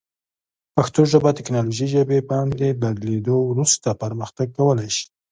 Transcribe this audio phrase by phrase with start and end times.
[0.75, 5.05] پښتو ژبه تکنالوژي ژبې باندې بدلیدو وروسته پرمختګ کولی شي.